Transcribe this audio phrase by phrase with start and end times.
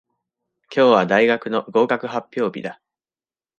[0.75, 2.81] 今日は大学の合格発表日だ。